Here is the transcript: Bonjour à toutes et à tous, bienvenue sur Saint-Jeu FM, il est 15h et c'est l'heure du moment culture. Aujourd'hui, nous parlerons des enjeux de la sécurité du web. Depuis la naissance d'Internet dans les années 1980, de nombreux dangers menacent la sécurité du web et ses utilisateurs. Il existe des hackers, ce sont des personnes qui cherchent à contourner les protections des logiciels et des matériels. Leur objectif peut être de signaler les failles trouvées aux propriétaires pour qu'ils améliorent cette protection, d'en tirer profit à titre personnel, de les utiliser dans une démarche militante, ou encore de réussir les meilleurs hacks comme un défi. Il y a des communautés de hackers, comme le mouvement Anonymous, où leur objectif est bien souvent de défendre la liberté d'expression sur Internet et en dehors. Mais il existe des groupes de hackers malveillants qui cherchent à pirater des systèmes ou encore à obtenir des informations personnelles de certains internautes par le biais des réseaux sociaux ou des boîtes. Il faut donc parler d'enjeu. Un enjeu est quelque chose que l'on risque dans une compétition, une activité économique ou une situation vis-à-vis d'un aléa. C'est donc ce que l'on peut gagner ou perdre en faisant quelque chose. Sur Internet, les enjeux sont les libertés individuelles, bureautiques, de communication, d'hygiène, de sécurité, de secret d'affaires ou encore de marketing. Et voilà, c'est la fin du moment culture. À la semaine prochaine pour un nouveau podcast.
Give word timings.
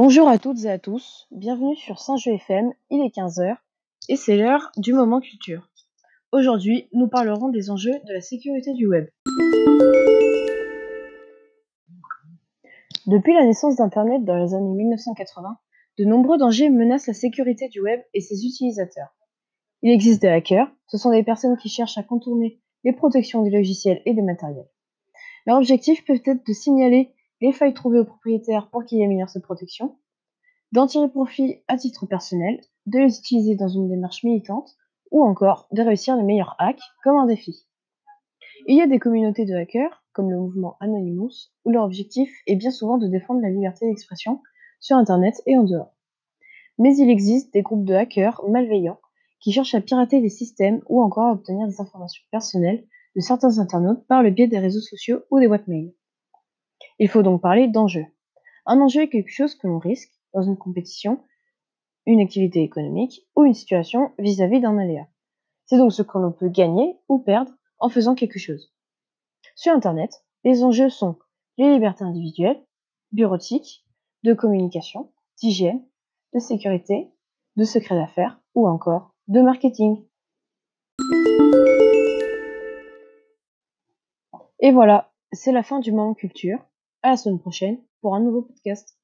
Bonjour 0.00 0.28
à 0.28 0.38
toutes 0.38 0.64
et 0.64 0.70
à 0.70 0.78
tous, 0.78 1.26
bienvenue 1.32 1.74
sur 1.74 1.98
Saint-Jeu 1.98 2.34
FM, 2.34 2.70
il 2.88 3.00
est 3.00 3.12
15h 3.12 3.56
et 4.08 4.14
c'est 4.14 4.36
l'heure 4.36 4.70
du 4.76 4.92
moment 4.92 5.18
culture. 5.18 5.68
Aujourd'hui, 6.30 6.88
nous 6.92 7.08
parlerons 7.08 7.48
des 7.48 7.68
enjeux 7.68 7.98
de 8.06 8.12
la 8.12 8.20
sécurité 8.20 8.74
du 8.74 8.86
web. 8.86 9.08
Depuis 13.08 13.34
la 13.34 13.44
naissance 13.44 13.74
d'Internet 13.74 14.24
dans 14.24 14.36
les 14.36 14.54
années 14.54 14.72
1980, 14.72 15.56
de 15.98 16.04
nombreux 16.04 16.38
dangers 16.38 16.70
menacent 16.70 17.08
la 17.08 17.12
sécurité 17.12 17.66
du 17.66 17.80
web 17.80 18.00
et 18.14 18.20
ses 18.20 18.46
utilisateurs. 18.46 19.16
Il 19.82 19.90
existe 19.90 20.22
des 20.22 20.28
hackers, 20.28 20.70
ce 20.86 20.96
sont 20.96 21.10
des 21.10 21.24
personnes 21.24 21.56
qui 21.56 21.70
cherchent 21.70 21.98
à 21.98 22.04
contourner 22.04 22.60
les 22.84 22.92
protections 22.92 23.42
des 23.42 23.50
logiciels 23.50 24.00
et 24.06 24.14
des 24.14 24.22
matériels. 24.22 24.70
Leur 25.44 25.56
objectif 25.56 26.04
peut 26.04 26.22
être 26.24 26.46
de 26.46 26.52
signaler 26.52 27.12
les 27.40 27.52
failles 27.52 27.74
trouvées 27.74 28.00
aux 28.00 28.04
propriétaires 28.04 28.68
pour 28.70 28.84
qu'ils 28.84 29.02
améliorent 29.02 29.28
cette 29.28 29.44
protection, 29.44 29.96
d'en 30.72 30.86
tirer 30.86 31.08
profit 31.08 31.62
à 31.68 31.76
titre 31.76 32.06
personnel, 32.06 32.60
de 32.86 32.98
les 32.98 33.18
utiliser 33.18 33.54
dans 33.54 33.68
une 33.68 33.88
démarche 33.88 34.24
militante, 34.24 34.76
ou 35.10 35.22
encore 35.24 35.68
de 35.72 35.82
réussir 35.82 36.16
les 36.16 36.22
meilleurs 36.22 36.54
hacks 36.58 36.82
comme 37.02 37.16
un 37.16 37.26
défi. 37.26 37.66
Il 38.66 38.76
y 38.76 38.82
a 38.82 38.86
des 38.86 38.98
communautés 38.98 39.46
de 39.46 39.54
hackers, 39.54 40.04
comme 40.12 40.30
le 40.30 40.38
mouvement 40.38 40.76
Anonymous, 40.80 41.50
où 41.64 41.70
leur 41.70 41.84
objectif 41.84 42.30
est 42.46 42.56
bien 42.56 42.70
souvent 42.70 42.98
de 42.98 43.06
défendre 43.06 43.40
la 43.40 43.50
liberté 43.50 43.86
d'expression 43.86 44.42
sur 44.80 44.96
Internet 44.96 45.40
et 45.46 45.56
en 45.56 45.64
dehors. 45.64 45.94
Mais 46.78 46.96
il 46.96 47.08
existe 47.08 47.52
des 47.52 47.62
groupes 47.62 47.84
de 47.84 47.94
hackers 47.94 48.42
malveillants 48.48 49.00
qui 49.40 49.52
cherchent 49.52 49.74
à 49.74 49.80
pirater 49.80 50.20
des 50.20 50.28
systèmes 50.28 50.82
ou 50.88 51.02
encore 51.02 51.26
à 51.26 51.32
obtenir 51.32 51.66
des 51.66 51.80
informations 51.80 52.24
personnelles 52.30 52.84
de 53.16 53.20
certains 53.20 53.58
internautes 53.58 54.06
par 54.06 54.22
le 54.22 54.30
biais 54.30 54.48
des 54.48 54.58
réseaux 54.58 54.80
sociaux 54.80 55.20
ou 55.30 55.38
des 55.38 55.48
boîtes. 55.48 55.68
Il 56.98 57.08
faut 57.08 57.22
donc 57.22 57.40
parler 57.40 57.68
d'enjeu. 57.68 58.06
Un 58.66 58.80
enjeu 58.80 59.02
est 59.02 59.08
quelque 59.08 59.30
chose 59.30 59.54
que 59.54 59.66
l'on 59.66 59.78
risque 59.78 60.10
dans 60.34 60.42
une 60.42 60.56
compétition, 60.56 61.22
une 62.06 62.20
activité 62.20 62.62
économique 62.62 63.26
ou 63.36 63.44
une 63.44 63.54
situation 63.54 64.12
vis-à-vis 64.18 64.60
d'un 64.60 64.78
aléa. 64.78 65.06
C'est 65.66 65.78
donc 65.78 65.92
ce 65.92 66.02
que 66.02 66.18
l'on 66.18 66.32
peut 66.32 66.48
gagner 66.48 66.98
ou 67.08 67.18
perdre 67.18 67.52
en 67.78 67.88
faisant 67.88 68.14
quelque 68.14 68.38
chose. 68.38 68.72
Sur 69.54 69.72
Internet, 69.72 70.24
les 70.44 70.64
enjeux 70.64 70.90
sont 70.90 71.16
les 71.56 71.72
libertés 71.72 72.04
individuelles, 72.04 72.60
bureautiques, 73.12 73.84
de 74.24 74.34
communication, 74.34 75.12
d'hygiène, 75.40 75.84
de 76.34 76.40
sécurité, 76.40 77.10
de 77.56 77.64
secret 77.64 77.94
d'affaires 77.94 78.40
ou 78.54 78.66
encore 78.66 79.14
de 79.28 79.40
marketing. 79.40 80.04
Et 84.60 84.72
voilà, 84.72 85.12
c'est 85.32 85.52
la 85.52 85.62
fin 85.62 85.78
du 85.78 85.92
moment 85.92 86.14
culture. 86.14 86.58
À 87.02 87.10
la 87.10 87.16
semaine 87.16 87.38
prochaine 87.40 87.78
pour 88.00 88.14
un 88.14 88.20
nouveau 88.20 88.42
podcast. 88.42 88.97